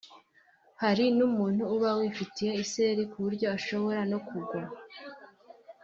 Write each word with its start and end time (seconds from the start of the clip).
hari 0.81 1.05
n’umuntu 1.17 1.63
uba 1.75 1.89
wifitiye 1.99 2.51
isereri 2.63 3.03
ku 3.11 3.17
buryo 3.25 3.47
ashobora 3.57 4.01
no 4.11 4.19
kugwa 4.27 4.59